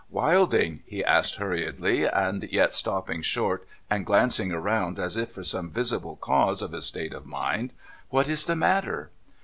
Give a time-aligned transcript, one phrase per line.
[0.09, 5.15] 'Wilding,' he asked hurriedly, and yet stopping short and glancing 49* NO THOROUGHFARE around as
[5.15, 9.11] if for some visible cause of his state of mind:* what is the matter